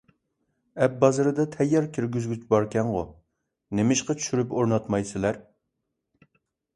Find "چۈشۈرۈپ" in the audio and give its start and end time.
4.23-4.57